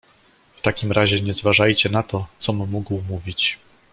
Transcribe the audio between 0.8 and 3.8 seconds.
razie nie zważajcie na to, com mógł mówić!"